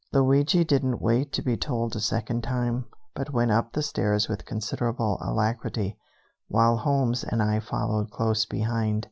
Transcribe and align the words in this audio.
Luigi 0.11 0.63
didn't 0.63 0.99
wait 0.99 1.31
to 1.31 1.43
be 1.43 1.55
told 1.55 1.95
a 1.95 1.99
second 1.99 2.41
time, 2.43 2.85
but 3.13 3.31
went 3.31 3.51
up 3.51 3.71
the 3.73 3.83
stairs 3.83 4.27
with 4.27 4.45
considerable 4.47 5.19
alacrity, 5.21 5.95
while 6.47 6.77
Holmes 6.77 7.23
and 7.23 7.39
I 7.39 7.59
followed 7.59 8.09
close 8.09 8.47
behind. 8.47 8.99